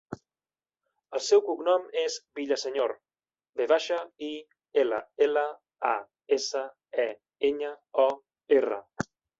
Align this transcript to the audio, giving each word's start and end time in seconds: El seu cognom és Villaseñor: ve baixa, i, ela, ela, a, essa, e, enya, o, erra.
El 1.17 1.21
seu 1.25 1.43
cognom 1.49 1.85
és 2.05 2.15
Villaseñor: 2.39 2.95
ve 3.61 3.69
baixa, 3.75 4.01
i, 4.31 4.33
ela, 4.85 5.05
ela, 5.29 5.47
a, 5.95 5.97
essa, 6.41 6.67
e, 7.09 7.11
enya, 7.53 7.75
o, 8.09 8.13
erra. 8.63 8.87